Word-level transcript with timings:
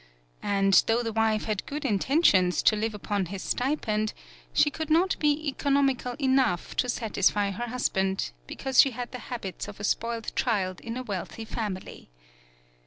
And, 0.41 0.73
though 0.87 1.03
the 1.03 1.13
wife 1.13 1.45
had 1.45 1.63
good 1.67 1.85
intentions 1.85 2.63
to 2.63 2.75
live 2.75 2.95
upon 2.95 3.27
his 3.27 3.43
stipend, 3.43 4.13
she 4.51 4.71
could 4.71 4.89
not 4.89 5.15
be 5.19 5.47
economical 5.49 6.13
enough 6.17 6.75
to 6.77 6.89
satisfy 6.89 7.51
her 7.51 7.67
hus 7.67 7.87
band, 7.87 8.31
because 8.47 8.81
she 8.81 8.89
had 8.97 9.11
the 9.11 9.19
habits 9.29 9.67
of 9.67 9.79
a 9.79 9.83
spoiled 9.83 10.35
child 10.35 10.79
in 10.81 10.97
a 10.97 11.03
wealthy 11.03 11.45
family. 11.45 12.09